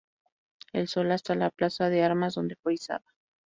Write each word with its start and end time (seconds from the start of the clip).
El 0.73 0.87
Sol 0.87 1.11
hasta 1.11 1.35
la 1.35 1.51
Plaza 1.51 1.89
de 1.89 2.01
Armas, 2.01 2.33
donde 2.33 2.55
fue 2.55 2.73
izada. 2.73 3.05